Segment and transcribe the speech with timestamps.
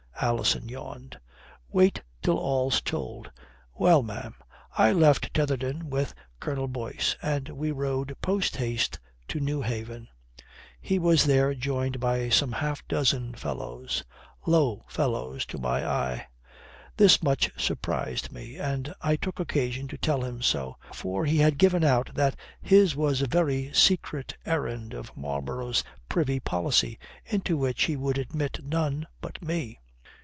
[0.23, 1.19] Alison yawned.
[1.69, 3.31] "Wait till all's told.
[3.73, 4.35] Well, ma'am,
[4.77, 10.09] I left Tetherdown with Colonel Boyce, and we rode posthaste to Newhaven.
[10.79, 14.03] He was there joined by some half dozen fellows,
[14.45, 16.27] low fellows to my eye.
[16.97, 21.57] This much surprised me, and I took occasion to tell him so, for he had
[21.57, 27.85] given out that his was a very secret errand of Marlborough's privy policy, into which
[27.85, 29.79] he would admit none but me.